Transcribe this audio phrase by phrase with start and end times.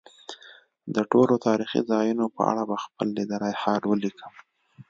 [0.95, 4.33] د ټولو تاریخي ځایونو په اړه به خپل لیدلی حال ولیکم.